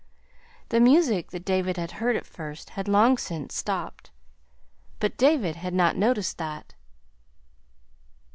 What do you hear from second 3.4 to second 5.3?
stopped; but